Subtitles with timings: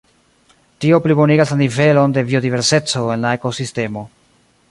[0.85, 4.07] Tio plibonigas la nivelon de biodiverseco en la ekosistemo.